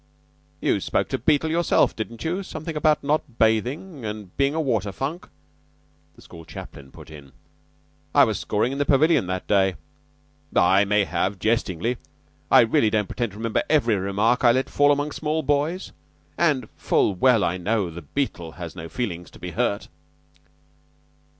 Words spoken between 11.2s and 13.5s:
jestingly. I really don't pretend to